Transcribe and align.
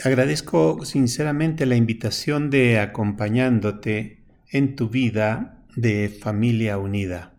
Agradezco 0.00 0.86
sinceramente 0.86 1.66
la 1.66 1.76
invitación 1.76 2.48
de 2.48 2.78
acompañándote 2.78 4.24
en 4.50 4.74
tu 4.74 4.88
vida 4.88 5.66
de 5.76 6.08
familia 6.08 6.78
unida. 6.78 7.34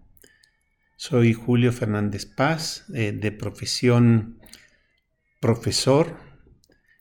Soy 0.96 1.34
Julio 1.34 1.74
Fernández 1.74 2.27
Paz, 2.27 2.86
eh, 2.94 3.12
de 3.12 3.32
profesión 3.32 4.40
profesor. 5.41 6.16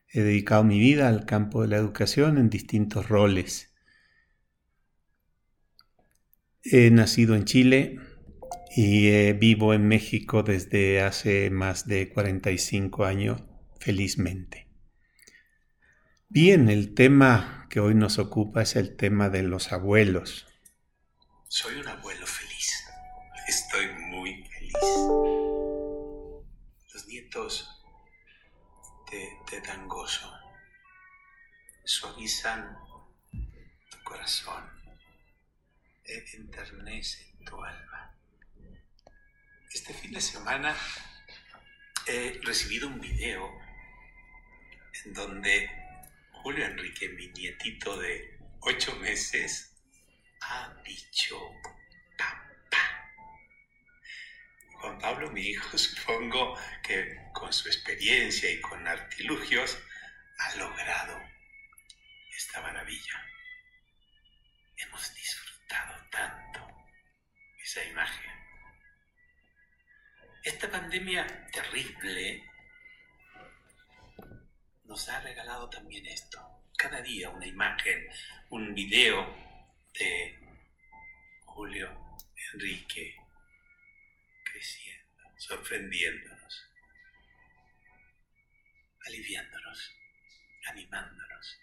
He 0.09 0.21
dedicado 0.21 0.63
mi 0.63 0.79
vida 0.79 1.07
al 1.07 1.25
campo 1.25 1.61
de 1.61 1.67
la 1.67 1.77
educación 1.77 2.39
en 2.39 2.49
distintos 2.49 3.07
roles. 3.07 3.75
He 6.63 6.89
nacido 6.89 7.35
en 7.35 7.45
Chile 7.45 7.99
y 8.75 9.09
eh, 9.09 9.33
vivo 9.33 9.75
en 9.75 9.87
México 9.87 10.41
desde 10.41 11.01
hace 11.01 11.51
más 11.51 11.87
de 11.87 12.09
45 12.09 13.05
años, 13.05 13.43
felizmente. 13.79 14.72
Bien, 16.35 16.67
el 16.67 16.95
tema 16.95 17.67
que 17.69 17.79
hoy 17.79 17.93
nos 17.93 18.17
ocupa 18.17 18.63
es 18.63 18.75
el 18.75 18.97
tema 18.97 19.29
de 19.29 19.43
los 19.43 19.71
abuelos. 19.71 20.47
Soy 21.47 21.75
un 21.75 21.87
abuelo 21.87 22.25
feliz. 22.25 22.85
Estoy 23.47 23.87
muy 24.09 24.43
feliz. 24.45 24.73
Los 26.91 27.05
nietos 27.07 27.69
te, 29.11 29.37
te 29.47 29.61
dan 29.61 29.87
gozo. 29.87 30.27
Suavizan 31.83 32.79
tu 33.91 34.03
corazón. 34.03 34.63
E 36.03 36.25
enternecen 36.33 37.45
tu 37.45 37.63
alma. 37.63 38.17
Este 39.71 39.93
fin 39.93 40.11
de 40.11 40.21
semana 40.21 40.75
he 42.07 42.41
recibido 42.43 42.87
un 42.87 42.99
video 42.99 43.51
en 45.05 45.13
donde 45.13 45.82
Julio 46.43 46.65
Enrique, 46.65 47.07
mi 47.07 47.27
nietito 47.27 47.97
de 47.99 48.37
ocho 48.59 48.93
meses, 48.97 49.77
ha 50.41 50.75
dicho 50.83 51.39
papá. 52.17 53.13
Juan 54.73 54.99
Pablo, 54.99 55.31
mi 55.31 55.39
hijo, 55.39 55.77
supongo 55.77 56.59
que 56.83 57.17
con 57.31 57.53
su 57.53 57.69
experiencia 57.69 58.51
y 58.51 58.59
con 58.59 58.85
artilugios 58.85 59.77
ha 60.37 60.55
logrado 60.57 61.17
esta 62.35 62.59
maravilla. 62.59 63.25
Hemos 64.75 65.15
disfrutado 65.15 66.09
tanto 66.11 66.59
esa 67.63 67.85
imagen. 67.85 68.31
Esta 70.43 70.69
pandemia 70.69 71.25
terrible 71.53 72.43
nos 74.85 75.07
ha 75.09 75.19
regalado 75.21 75.69
también 75.69 76.05
esto. 76.05 76.39
Cada 76.77 77.01
día 77.01 77.29
una 77.29 77.45
imagen, 77.45 78.07
un 78.49 78.73
video 78.73 79.25
de 79.93 80.39
Julio 81.45 82.17
Enrique 82.53 83.15
creciendo, 84.43 85.23
sorprendiéndonos, 85.37 86.69
aliviándonos, 89.05 89.91
animándonos. 90.65 91.59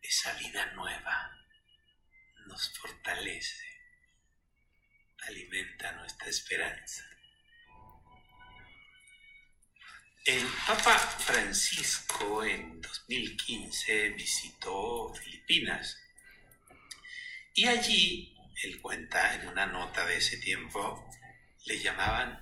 Esa 0.00 0.32
vida 0.34 0.66
nueva 0.74 1.38
nos 2.46 2.78
fortalece, 2.78 3.66
alimenta 5.26 5.92
nuestra 5.92 6.28
esperanza. 6.28 7.04
El 10.24 10.46
Papa 10.68 10.96
Francisco 10.98 12.44
en 12.44 12.80
2015 12.80 14.10
visitó 14.10 15.12
Filipinas 15.14 15.98
y 17.52 17.66
allí, 17.66 18.38
él 18.62 18.80
cuenta 18.80 19.34
en 19.34 19.48
una 19.48 19.66
nota 19.66 20.06
de 20.06 20.18
ese 20.18 20.36
tiempo, 20.36 21.10
le 21.64 21.76
llamaban 21.76 22.40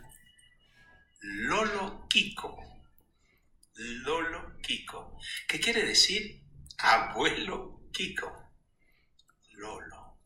Lolo 1.20 2.06
Kiko. 2.06 2.84
Lolo 3.72 4.60
Kiko, 4.60 5.18
¿Qué 5.48 5.58
quiere 5.58 5.82
decir 5.82 6.42
abuelo 6.76 7.88
Kiko. 7.94 8.52
Lolo, 9.52 10.18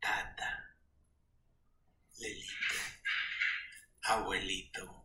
tata, 0.00 0.74
Lelito, 2.16 2.74
abuelito 4.04 4.97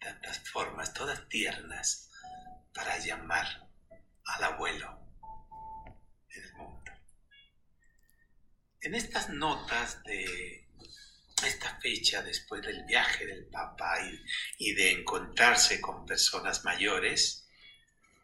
tantas 0.00 0.38
formas, 0.50 0.92
todas 0.94 1.28
tiernas, 1.28 2.10
para 2.74 2.98
llamar 2.98 3.68
al 4.24 4.44
abuelo 4.44 4.98
en 6.30 6.42
el 6.42 6.52
mundo. 6.54 6.92
En 8.80 8.94
estas 8.94 9.28
notas 9.28 10.02
de 10.04 10.68
esta 11.44 11.78
fecha 11.80 12.22
después 12.22 12.62
del 12.62 12.84
viaje 12.84 13.26
del 13.26 13.46
Papa 13.46 13.98
y, 14.58 14.74
de 14.74 14.92
encontrarse 14.92 15.80
con 15.80 16.06
personas 16.06 16.64
mayores, 16.64 17.46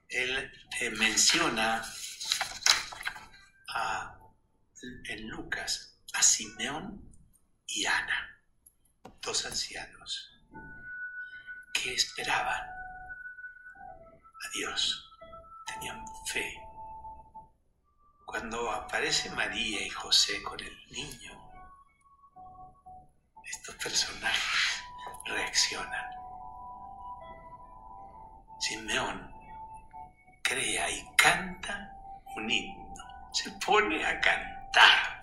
él 0.08 0.50
menciona 0.98 1.84
en 5.08 5.28
Lucas 5.28 5.98
a 6.12 6.22
Simeón 6.22 7.12
y 7.66 7.84
Ana, 7.84 8.42
dos 9.20 9.44
ancianos 9.44 10.36
esperaban 11.94 12.62
a 14.44 14.48
Dios, 14.54 15.10
tenían 15.66 16.04
fe. 16.26 16.60
Cuando 18.24 18.70
aparece 18.70 19.30
María 19.30 19.80
y 19.86 19.90
José 19.90 20.42
con 20.42 20.58
el 20.60 20.86
niño, 20.90 21.32
estos 23.44 23.74
personajes 23.76 24.82
reaccionan. 25.26 26.06
Simeón 28.58 29.32
crea 30.42 30.90
y 30.90 31.06
canta 31.16 31.92
un 32.36 32.50
himno, 32.50 33.30
se 33.32 33.50
pone 33.52 34.04
a 34.04 34.20
cantar. 34.20 35.22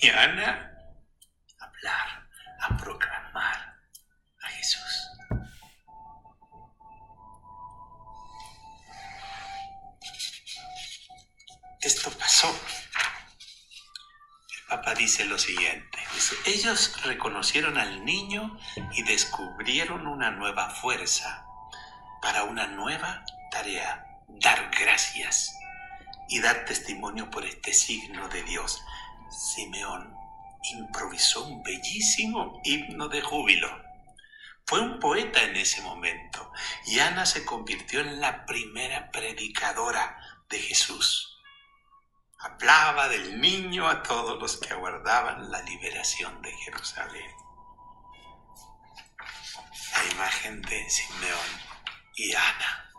Y 0.00 0.08
Ana 0.08 0.72
a 1.60 1.64
hablar, 1.64 2.28
a 2.60 2.76
proclamar 2.76 3.76
a 4.42 4.48
Jesús. 4.48 5.01
Esto 11.82 12.10
pasó. 12.12 12.48
El 14.54 14.62
Papa 14.68 14.94
dice 14.94 15.24
lo 15.24 15.36
siguiente, 15.36 15.98
ellos 16.46 17.02
reconocieron 17.02 17.76
al 17.76 18.04
niño 18.04 18.56
y 18.92 19.02
descubrieron 19.02 20.06
una 20.06 20.30
nueva 20.30 20.70
fuerza 20.70 21.44
para 22.22 22.44
una 22.44 22.68
nueva 22.68 23.24
tarea, 23.50 24.06
dar 24.28 24.70
gracias 24.70 25.54
y 26.28 26.40
dar 26.40 26.64
testimonio 26.64 27.30
por 27.30 27.44
este 27.44 27.74
signo 27.74 28.28
de 28.28 28.44
Dios. 28.44 28.80
Simeón 29.28 30.14
improvisó 30.62 31.44
un 31.44 31.62
bellísimo 31.64 32.60
himno 32.64 33.08
de 33.08 33.22
júbilo. 33.22 33.68
Fue 34.66 34.80
un 34.80 35.00
poeta 35.00 35.42
en 35.42 35.56
ese 35.56 35.82
momento 35.82 36.52
y 36.86 37.00
Ana 37.00 37.26
se 37.26 37.44
convirtió 37.44 38.00
en 38.00 38.20
la 38.20 38.46
primera 38.46 39.10
predicadora 39.10 40.16
de 40.48 40.60
Jesús 40.60 41.31
hablaba 42.42 43.08
del 43.08 43.40
niño 43.40 43.88
a 43.88 44.02
todos 44.02 44.38
los 44.40 44.56
que 44.56 44.72
aguardaban 44.72 45.50
la 45.50 45.62
liberación 45.62 46.42
de 46.42 46.52
Jerusalén. 46.56 47.30
La 49.94 50.12
imagen 50.12 50.60
de 50.62 50.90
Simeón 50.90 51.60
y 52.16 52.34
Ana, 52.34 52.92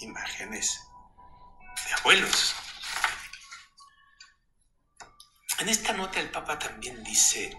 imágenes 0.00 0.86
de 1.86 1.94
abuelos. 1.94 2.54
En 5.60 5.68
esta 5.68 5.94
nota 5.94 6.20
el 6.20 6.30
Papa 6.30 6.58
también 6.58 7.02
dice, 7.04 7.56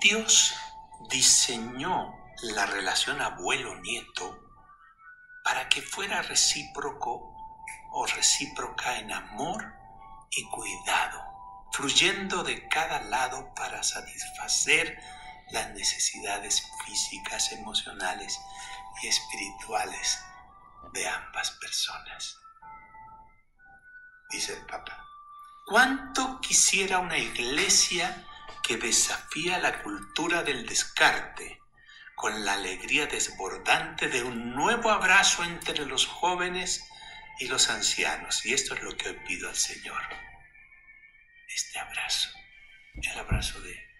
Dios 0.00 0.54
diseñó 1.08 2.14
la 2.42 2.66
relación 2.66 3.22
abuelo-nieto 3.22 4.38
para 5.44 5.68
que 5.68 5.80
fuera 5.80 6.20
recíproco 6.22 7.39
o 7.90 8.06
recíproca 8.06 8.98
en 8.98 9.12
amor 9.12 9.74
y 10.30 10.44
cuidado, 10.44 11.22
fluyendo 11.72 12.42
de 12.42 12.68
cada 12.68 13.02
lado 13.02 13.52
para 13.54 13.82
satisfacer 13.82 14.98
las 15.50 15.70
necesidades 15.70 16.70
físicas, 16.84 17.52
emocionales 17.52 18.40
y 19.02 19.08
espirituales 19.08 20.22
de 20.92 21.08
ambas 21.08 21.50
personas. 21.52 22.38
Dice 24.30 24.52
el 24.52 24.64
Papa, 24.66 25.04
¿cuánto 25.66 26.40
quisiera 26.40 26.98
una 26.98 27.18
iglesia 27.18 28.24
que 28.62 28.76
desafía 28.76 29.58
la 29.58 29.82
cultura 29.82 30.42
del 30.42 30.66
descarte 30.66 31.60
con 32.14 32.44
la 32.44 32.52
alegría 32.52 33.06
desbordante 33.06 34.08
de 34.08 34.22
un 34.22 34.54
nuevo 34.54 34.90
abrazo 34.90 35.42
entre 35.42 35.86
los 35.86 36.06
jóvenes 36.06 36.89
y 37.38 37.46
los 37.48 37.68
ancianos. 37.70 38.44
Y 38.44 38.52
esto 38.52 38.74
es 38.74 38.82
lo 38.82 38.96
que 38.96 39.08
hoy 39.08 39.16
pido 39.26 39.48
al 39.48 39.56
Señor. 39.56 40.02
Este 41.48 41.78
abrazo, 41.78 42.30
el 43.02 43.18
abrazo 43.18 43.60
de 43.60 43.90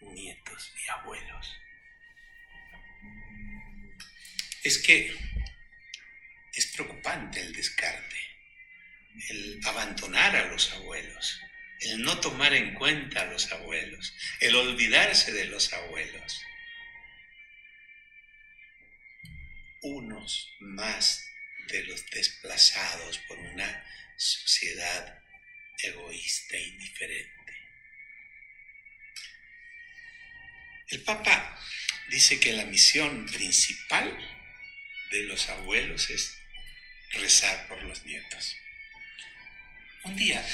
nietos 0.00 0.72
y 0.84 0.90
abuelos. 0.90 1.56
Es 4.62 4.78
que 4.78 5.14
es 6.52 6.66
preocupante 6.72 7.40
el 7.40 7.52
descarte, 7.52 8.16
el 9.28 9.60
abandonar 9.66 10.34
a 10.36 10.46
los 10.46 10.72
abuelos, 10.72 11.40
el 11.80 12.02
no 12.02 12.18
tomar 12.20 12.54
en 12.54 12.74
cuenta 12.74 13.22
a 13.22 13.26
los 13.26 13.50
abuelos, 13.52 14.14
el 14.40 14.56
olvidarse 14.56 15.32
de 15.32 15.44
los 15.44 15.72
abuelos. 15.72 16.40
Unos 19.82 20.56
más 20.60 21.26
de 21.68 21.84
los 21.84 22.08
desplazados 22.10 23.18
por 23.28 23.38
una 23.38 23.84
sociedad 24.16 25.22
egoísta 25.78 26.56
e 26.56 26.68
indiferente. 26.68 27.52
El 30.88 31.02
Papa 31.02 31.60
dice 32.08 32.38
que 32.38 32.52
la 32.52 32.64
misión 32.64 33.26
principal 33.26 34.16
de 35.10 35.22
los 35.24 35.48
abuelos 35.48 36.10
es 36.10 36.38
rezar 37.12 37.66
por 37.68 37.82
los 37.82 38.04
nietos. 38.04 38.56
Un 40.04 40.16
día, 40.16 40.46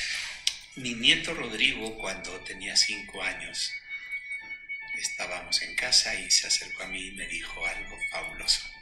mi 0.76 0.94
nieto 0.94 1.34
Rodrigo, 1.34 1.98
cuando 1.98 2.40
tenía 2.44 2.76
cinco 2.76 3.22
años, 3.22 3.72
estábamos 4.98 5.60
en 5.62 5.76
casa 5.76 6.14
y 6.14 6.30
se 6.30 6.46
acercó 6.46 6.84
a 6.84 6.88
mí 6.88 7.08
y 7.08 7.12
me 7.12 7.26
dijo 7.26 7.66
algo 7.66 7.98
fabuloso 8.10 8.81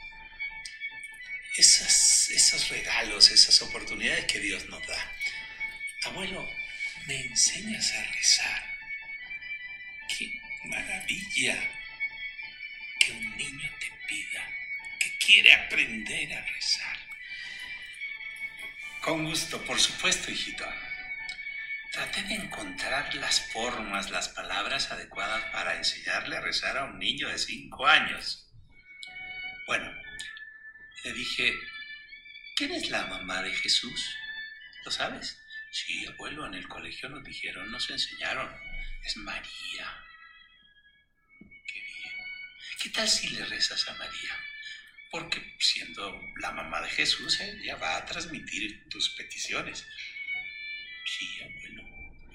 esos 1.57 2.69
regalos, 2.69 3.29
esas 3.31 3.61
oportunidades 3.61 4.25
que 4.25 4.39
Dios 4.39 4.65
nos 4.69 4.85
da. 4.87 5.11
Abuelo, 6.03 6.47
me 7.07 7.19
enseñas 7.19 7.91
a 7.93 8.03
rezar. 8.03 8.77
Qué 10.07 10.31
maravilla 10.63 11.57
que 12.99 13.11
un 13.11 13.37
niño 13.37 13.69
te 13.79 13.91
pida, 14.07 14.49
que 14.99 15.17
quiere 15.17 15.53
aprender 15.53 16.33
a 16.33 16.45
rezar. 16.45 16.97
Con 19.01 19.25
gusto, 19.25 19.63
por 19.65 19.79
supuesto, 19.79 20.31
hijito. 20.31 20.65
Traté 21.91 22.23
de 22.23 22.35
encontrar 22.35 23.13
las 23.15 23.41
formas, 23.51 24.11
las 24.11 24.29
palabras 24.29 24.91
adecuadas 24.91 25.43
para 25.51 25.75
enseñarle 25.75 26.37
a 26.37 26.41
rezar 26.41 26.77
a 26.77 26.85
un 26.85 26.99
niño 26.99 27.27
de 27.27 27.37
cinco 27.37 27.85
años. 27.85 28.47
Bueno, 29.67 29.91
le 31.03 31.13
dije, 31.13 31.53
¿quién 32.55 32.71
es 32.71 32.89
la 32.89 33.05
mamá 33.07 33.41
de 33.41 33.53
Jesús? 33.53 34.15
¿Lo 34.85 34.91
sabes? 34.91 35.39
Sí, 35.71 36.05
abuelo, 36.05 36.45
en 36.45 36.53
el 36.53 36.67
colegio 36.67 37.09
nos 37.09 37.23
dijeron, 37.23 37.71
nos 37.71 37.89
enseñaron. 37.89 38.53
Es 39.03 39.17
María. 39.17 40.03
Qué 41.39 41.79
bien. 41.81 42.13
¿Qué 42.81 42.89
tal 42.89 43.09
si 43.09 43.29
le 43.29 43.45
rezas 43.45 43.87
a 43.87 43.93
María? 43.95 44.37
Porque 45.09 45.55
siendo 45.59 46.21
la 46.37 46.51
mamá 46.51 46.81
de 46.81 46.89
Jesús, 46.89 47.39
ella 47.39 47.77
va 47.77 47.97
a 47.97 48.05
transmitir 48.05 48.87
tus 48.89 49.09
peticiones. 49.11 49.85
Sí, 51.05 51.41
abuelo. 51.41 51.83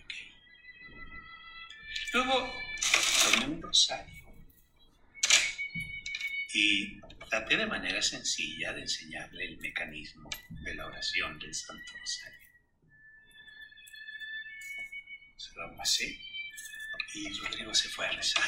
Ok. 0.03 0.15
Luego 2.13 2.63
tomé 3.23 3.47
un 3.47 3.63
rosario 3.63 4.26
y 6.59 6.99
traté 7.29 7.59
de 7.59 7.67
manera 7.67 8.01
sencilla 8.01 8.73
de 8.73 8.81
enseñarle 8.81 9.45
el 9.45 9.59
mecanismo 9.59 10.31
de 10.49 10.75
la 10.75 10.87
oración 10.87 11.39
del 11.39 11.55
Santo 11.55 11.93
Rosario. 12.01 12.49
Se 15.37 15.55
lo 15.55 15.77
pasé 15.77 16.19
y 17.13 17.29
Rodrigo 17.41 17.75
se 17.75 17.91
fue 17.91 18.07
a 18.07 18.13
rezar. 18.13 18.43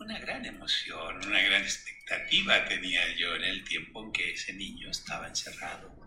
Una 0.00 0.18
gran 0.18 0.44
emoción, 0.44 1.16
una 1.24 1.40
gran 1.40 1.62
expectativa 1.62 2.66
tenía 2.66 3.16
yo 3.16 3.36
en 3.36 3.44
el 3.44 3.64
tiempo 3.64 4.04
en 4.04 4.12
que 4.12 4.32
ese 4.32 4.52
niño 4.52 4.90
estaba 4.90 5.28
encerrado, 5.28 5.98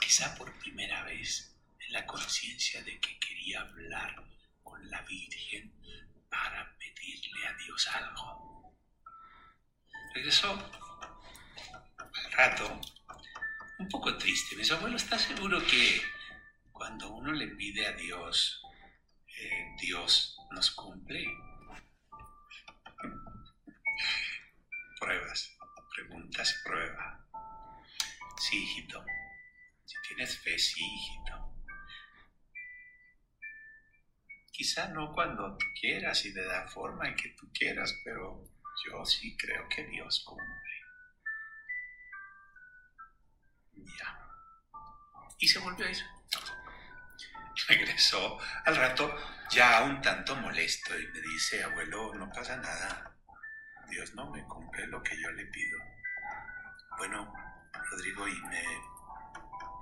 quizá 0.00 0.34
por 0.34 0.52
primera 0.58 1.04
vez 1.04 1.54
en 1.86 1.92
la 1.92 2.04
conciencia 2.04 2.82
de 2.82 2.98
que 2.98 3.16
quería 3.20 3.60
hablar 3.60 4.24
con 4.64 4.90
la 4.90 5.02
Virgen 5.02 5.72
algo. 7.92 8.76
Regresó 10.14 10.50
al 11.88 12.32
rato, 12.32 12.80
un 13.78 13.88
poco 13.88 14.16
triste. 14.16 14.56
Mi 14.56 14.68
abuelo 14.68 14.96
está 14.96 15.18
seguro 15.18 15.58
que 15.66 16.02
cuando 16.72 17.10
uno 17.10 17.32
le 17.32 17.48
pide 17.48 17.86
a 17.86 17.92
Dios, 17.92 18.62
eh, 19.26 19.74
Dios 19.80 20.36
nos 20.52 20.70
cumple. 20.70 21.24
Pruebas, 25.00 25.50
preguntas 25.94 26.54
y 26.54 26.68
prueba. 26.68 27.26
Sí, 28.38 28.62
hijito. 28.62 29.04
Si 29.84 29.96
tienes 30.08 30.38
fe, 30.38 30.58
sí, 30.58 30.84
hijito. 30.84 31.53
Quizá 34.54 34.86
no 34.86 35.12
cuando 35.12 35.56
tú 35.56 35.66
quieras 35.80 36.24
y 36.26 36.32
de 36.32 36.46
la 36.46 36.68
forma 36.68 37.08
en 37.08 37.16
que 37.16 37.30
tú 37.30 37.50
quieras, 37.52 37.92
pero 38.04 38.40
yo 38.86 39.04
sí 39.04 39.36
creo 39.36 39.68
que 39.68 39.84
Dios 39.88 40.22
cumple. 40.24 40.74
Ya. 43.74 44.28
Y 45.40 45.48
se 45.48 45.58
volvió 45.58 45.84
a 45.84 45.90
ir. 45.90 45.98
Regresó 47.66 48.38
al 48.64 48.76
rato 48.76 49.16
ya 49.50 49.82
un 49.82 50.00
tanto 50.00 50.36
molesto 50.36 50.96
y 51.00 51.08
me 51.08 51.20
dice, 51.20 51.64
abuelo, 51.64 52.14
no 52.14 52.30
pasa 52.30 52.56
nada. 52.56 53.12
Dios 53.90 54.14
no 54.14 54.30
me 54.30 54.44
cumple 54.44 54.86
lo 54.86 55.02
que 55.02 55.20
yo 55.20 55.32
le 55.32 55.46
pido. 55.46 55.78
Bueno, 56.96 57.34
Rodrigo, 57.90 58.28
¿y 58.28 58.40
me 58.42 58.62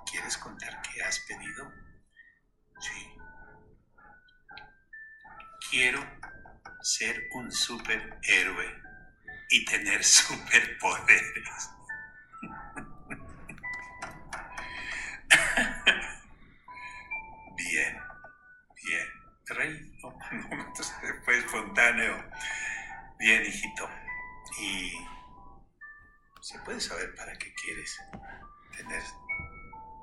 quieres 0.09 0.35
contar 0.39 0.81
qué 0.81 1.03
has 1.03 1.19
pedido? 1.19 1.71
Sí 2.79 3.12
quiero 5.73 5.99
ser 6.83 7.29
un 7.33 7.51
superhéroe 7.51 8.81
y 9.49 9.65
tener 9.65 10.03
superpoderes. 10.19 11.71
bien, 17.57 17.99
bien. 18.85 19.07
Rey, 19.47 19.91
no, 20.03 20.15
fue 21.25 21.39
espontáneo. 21.39 22.23
Bien, 23.17 23.43
hijito. 23.43 23.89
Y 24.59 24.93
se 26.41 26.59
puede 26.59 26.79
saber 26.79 27.15
para 27.15 27.33
qué 27.33 27.51
quieres 27.55 27.99
tener 28.77 29.01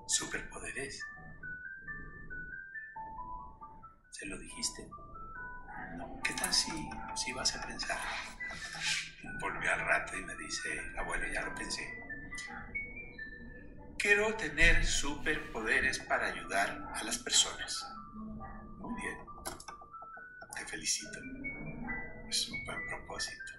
superpoderes. 0.08 1.00
¿Se 4.10 4.26
lo 4.26 4.36
dijiste? 4.36 4.90
¿Qué 6.22 6.32
tal 6.34 6.52
si, 6.52 6.70
si 7.16 7.32
vas 7.32 7.54
a 7.56 7.66
pensar? 7.66 7.98
Volvió 9.40 9.72
al 9.72 9.80
rato 9.80 10.16
y 10.16 10.22
me 10.22 10.34
dice, 10.36 10.68
abuelo, 10.98 11.26
ya 11.32 11.42
lo 11.42 11.54
pensé. 11.54 11.82
Quiero 13.98 14.34
tener 14.34 14.86
superpoderes 14.86 15.98
para 16.00 16.28
ayudar 16.28 16.90
a 16.94 17.04
las 17.04 17.18
personas. 17.18 17.86
Muy 18.78 19.00
bien. 19.00 19.18
Te 20.56 20.66
felicito. 20.66 21.18
Es 22.28 22.48
un 22.48 22.64
buen 22.64 22.86
propósito. 22.88 23.52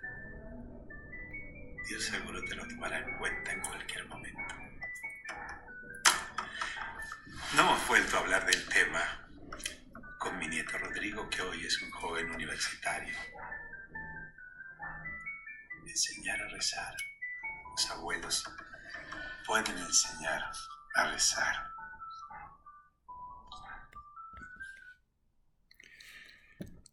Dios 1.88 2.04
seguro 2.06 2.42
te 2.44 2.56
lo 2.56 2.68
tomará 2.68 3.00
en 3.00 3.18
cuenta 3.18 3.52
en 3.52 3.62
cualquier 3.62 4.08
momento. 4.08 4.56
No 7.56 7.62
hemos 7.62 7.88
vuelto 7.88 8.18
a 8.18 8.20
hablar 8.22 8.46
del 8.46 8.66
tema 8.70 9.28
con 10.18 10.38
mi 10.38 10.48
nieto 10.48 10.78
Rodrigo, 10.78 11.21
que 11.32 11.42
hoy 11.42 11.66
es 11.66 11.82
un 11.82 11.90
joven 11.92 12.30
universitario. 12.32 13.16
Enseñar 15.88 16.42
a 16.42 16.48
rezar 16.50 16.96
Los 17.72 17.92
abuelos 17.92 18.44
pueden 19.48 19.78
enseñar 19.78 20.44
a 20.96 21.12
rezar. 21.12 21.56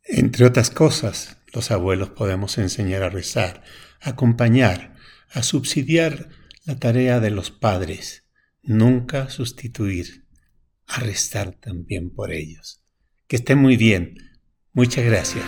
Entre 0.05 0.47
otras 0.47 0.71
cosas, 0.71 1.37
los 1.53 1.71
abuelos 1.71 2.11
podemos 2.11 2.57
enseñar 2.59 3.03
a 3.03 3.11
rezar, 3.11 3.63
acompañar, 4.01 4.97
a 5.31 5.43
subsidiar 5.43 6.29
la 6.65 6.79
tarea 6.79 7.21
de 7.21 7.31
los 7.31 7.51
padres, 7.51 8.25
nunca 8.63 9.29
sustituir, 9.31 10.27
a 10.87 11.01
restar 11.01 11.53
también 11.53 12.11
por 12.11 12.33
ellos. 12.33 12.83
Que 13.27 13.37
estén 13.37 13.59
muy 13.59 13.77
bien. 13.77 14.28
Muchas 14.75 15.05
gracias. 15.05 15.45